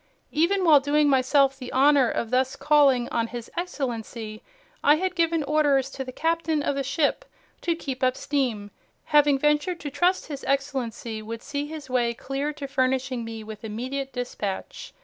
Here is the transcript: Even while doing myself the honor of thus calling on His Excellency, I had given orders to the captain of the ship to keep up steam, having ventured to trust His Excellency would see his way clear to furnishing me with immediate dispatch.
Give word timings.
Even 0.31 0.65
while 0.65 0.79
doing 0.79 1.07
myself 1.09 1.55
the 1.59 1.71
honor 1.71 2.09
of 2.09 2.31
thus 2.31 2.55
calling 2.55 3.07
on 3.09 3.27
His 3.27 3.51
Excellency, 3.55 4.41
I 4.83 4.95
had 4.95 5.13
given 5.13 5.43
orders 5.43 5.91
to 5.91 6.03
the 6.03 6.11
captain 6.11 6.63
of 6.63 6.73
the 6.73 6.81
ship 6.83 7.23
to 7.61 7.75
keep 7.75 8.01
up 8.03 8.17
steam, 8.17 8.71
having 9.03 9.37
ventured 9.37 9.79
to 9.81 9.91
trust 9.91 10.25
His 10.25 10.43
Excellency 10.45 11.21
would 11.21 11.43
see 11.43 11.67
his 11.67 11.87
way 11.87 12.15
clear 12.15 12.51
to 12.51 12.67
furnishing 12.67 13.23
me 13.23 13.43
with 13.43 13.63
immediate 13.63 14.11
dispatch. 14.11 14.91